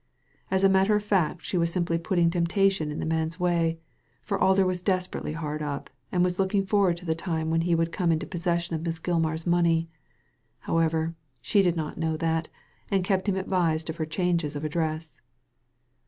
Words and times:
As 0.49 0.63
a 0.63 0.67
matter 0.67 0.95
of 0.95 1.03
fact, 1.03 1.45
she 1.45 1.59
was 1.59 1.71
simply 1.71 1.99
putting 1.99 2.31
temptation 2.31 2.89
in 2.89 2.97
the 2.97 3.05
man's 3.05 3.39
way, 3.39 3.77
for 4.23 4.35
Alder 4.39 4.65
was 4.65 4.81
desperately 4.81 5.33
hard 5.33 5.61
up, 5.61 5.91
and 6.11 6.23
was 6.23 6.39
looking 6.39 6.65
forward 6.65 6.97
to 6.97 7.05
the 7.05 7.13
time 7.13 7.51
when 7.51 7.61
he 7.61 7.75
would 7.75 7.91
come 7.91 8.11
into 8.11 8.25
possession 8.25 8.75
of 8.75 8.81
Miss 8.81 8.97
Gilmar's 8.97 9.45
money. 9.45 9.89
However, 10.61 11.13
she 11.39 11.61
did 11.61 11.75
not 11.75 11.99
know 11.99 12.17
that, 12.17 12.47
and 12.89 13.03
kept 13.03 13.29
him 13.29 13.35
advised 13.35 13.91
of 13.91 13.97
her 13.97 14.05
changes 14.07 14.55
of 14.55 14.65
address." 14.65 15.21